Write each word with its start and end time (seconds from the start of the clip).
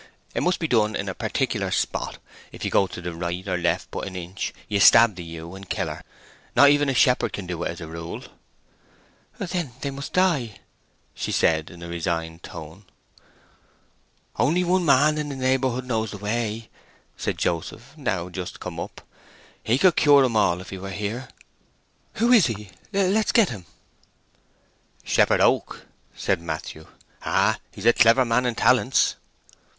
It 0.33 0.41
must 0.41 0.59
be 0.59 0.67
done 0.67 0.95
in 0.95 1.07
a 1.07 1.13
particular 1.13 1.69
spot. 1.69 2.17
If 2.51 2.65
ye 2.65 2.71
go 2.71 2.87
to 2.87 3.01
the 3.01 3.13
right 3.13 3.47
or 3.47 3.55
left 3.55 3.91
but 3.91 4.07
an 4.07 4.15
inch 4.15 4.51
you 4.67 4.79
stab 4.79 5.13
the 5.13 5.23
ewe 5.23 5.53
and 5.53 5.69
kill 5.69 5.89
her. 5.89 6.01
Not 6.55 6.69
even 6.71 6.89
a 6.89 6.95
shepherd 6.95 7.33
can 7.33 7.45
do 7.45 7.61
it, 7.61 7.69
as 7.69 7.81
a 7.81 7.87
rule." 7.87 8.23
"Then 9.37 9.73
they 9.81 9.91
must 9.91 10.13
die," 10.13 10.59
she 11.13 11.31
said, 11.31 11.69
in 11.69 11.83
a 11.83 11.87
resigned 11.87 12.41
tone. 12.41 12.85
"Only 14.37 14.63
one 14.63 14.85
man 14.85 15.19
in 15.19 15.29
the 15.29 15.35
neighbourhood 15.35 15.85
knows 15.85 16.09
the 16.09 16.17
way," 16.17 16.71
said 17.15 17.37
Joseph, 17.37 17.95
now 17.95 18.27
just 18.27 18.59
come 18.59 18.79
up. 18.79 19.01
"He 19.63 19.77
could 19.77 19.97
cure 19.97 20.25
'em 20.25 20.35
all 20.35 20.61
if 20.61 20.71
he 20.71 20.79
were 20.79 20.89
here." 20.89 21.27
"Who 22.13 22.31
is 22.31 22.47
he? 22.47 22.71
Let's 22.91 23.31
get 23.31 23.49
him!" 23.49 23.67
"Shepherd 25.03 25.41
Oak," 25.41 25.85
said 26.15 26.41
Matthew. 26.41 26.87
"Ah, 27.23 27.59
he's 27.71 27.85
a 27.85 27.93
clever 27.93 28.25
man 28.25 28.47
in 28.47 28.55
talents!" 28.55 29.15